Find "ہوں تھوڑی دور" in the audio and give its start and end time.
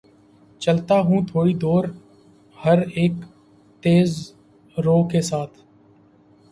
0.99-1.83